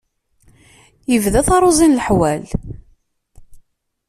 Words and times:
Ibda 1.15 1.41
taruẓi 1.47 1.87
n 1.87 1.97
leḥwal! 1.97 2.43